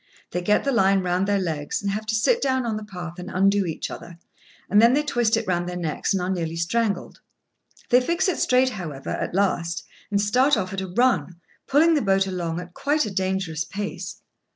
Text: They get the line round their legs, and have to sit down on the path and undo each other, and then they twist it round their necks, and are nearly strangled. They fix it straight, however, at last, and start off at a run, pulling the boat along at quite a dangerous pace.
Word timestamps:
They 0.31 0.41
get 0.41 0.63
the 0.63 0.71
line 0.71 1.01
round 1.03 1.27
their 1.27 1.37
legs, 1.37 1.79
and 1.83 1.91
have 1.91 2.07
to 2.07 2.15
sit 2.15 2.41
down 2.41 2.65
on 2.65 2.75
the 2.75 2.83
path 2.83 3.19
and 3.19 3.29
undo 3.29 3.67
each 3.67 3.91
other, 3.91 4.17
and 4.67 4.81
then 4.81 4.93
they 4.93 5.03
twist 5.03 5.37
it 5.37 5.45
round 5.47 5.69
their 5.69 5.75
necks, 5.77 6.11
and 6.11 6.19
are 6.23 6.29
nearly 6.31 6.55
strangled. 6.55 7.19
They 7.91 8.01
fix 8.01 8.27
it 8.27 8.39
straight, 8.39 8.69
however, 8.69 9.11
at 9.11 9.35
last, 9.35 9.83
and 10.09 10.19
start 10.19 10.57
off 10.57 10.73
at 10.73 10.81
a 10.81 10.87
run, 10.87 11.35
pulling 11.67 11.93
the 11.93 12.01
boat 12.01 12.25
along 12.25 12.59
at 12.59 12.73
quite 12.73 13.05
a 13.05 13.11
dangerous 13.11 13.63
pace. 13.63 14.23